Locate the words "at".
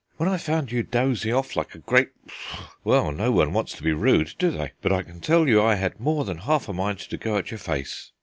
7.37-7.51